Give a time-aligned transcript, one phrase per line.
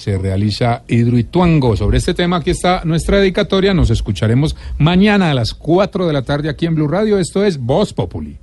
[0.00, 1.76] se realiza Hidroituango.
[1.76, 3.74] Sobre este tema aquí está nuestra dedicatoria.
[3.74, 7.18] Nos escucharemos mañana a las 4 de la tarde aquí en Blue Radio.
[7.18, 8.38] Esto es Voz Populi.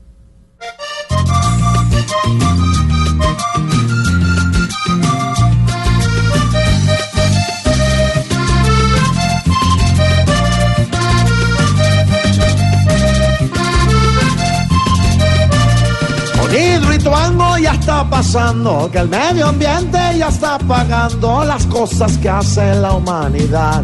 [17.59, 22.93] Ya está pasando, que el medio ambiente ya está pagando las cosas que hace la
[22.93, 23.83] humanidad.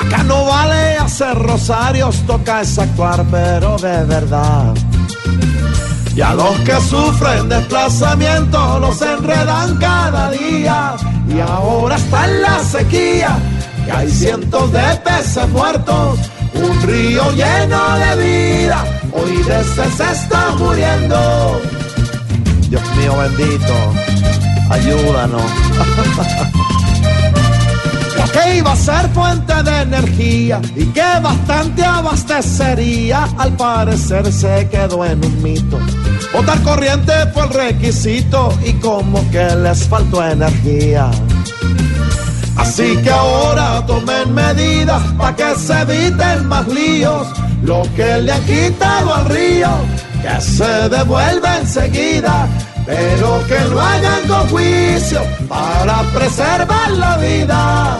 [0.00, 4.74] Acá no vale hacer rosarios, toca es actuar, pero de verdad.
[6.16, 10.96] Y a los que sufren desplazamiento los enredan cada día.
[11.28, 13.38] Y ahora está en la sequía,
[13.84, 16.18] que hay cientos de peces muertos.
[16.54, 21.73] Un río lleno de vida, hoy de se está muriendo.
[23.24, 23.74] Bendito,
[24.68, 25.42] ayúdanos.
[28.34, 35.04] Que iba a ser fuente de energía y que bastante abastecería, al parecer se quedó
[35.04, 35.78] en un mito.
[36.32, 41.12] Botar corriente fue el requisito y como que les faltó energía.
[42.56, 47.28] Así que ahora tomen medidas para que se eviten más líos.
[47.62, 49.70] Lo que le han quitado al río,
[50.20, 52.48] que se devuelva enseguida.
[53.64, 57.98] Que lo hagan con juicio para preservar la vida.